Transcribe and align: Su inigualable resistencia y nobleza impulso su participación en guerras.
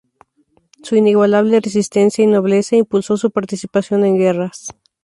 Su 0.81 0.95
inigualable 0.95 1.59
resistencia 1.59 2.23
y 2.23 2.25
nobleza 2.25 2.75
impulso 2.75 3.17
su 3.17 3.29
participación 3.29 4.03
en 4.03 4.17
guerras. 4.17 4.69